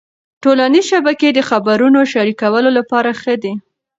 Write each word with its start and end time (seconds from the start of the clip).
ټولنيزې 0.43 0.87
شبکې 0.89 1.29
د 1.33 1.39
خبرونو 1.49 1.99
شریکولو 2.13 2.69
لپاره 2.77 3.09
ښې 3.21 3.35
دي. 3.43 3.53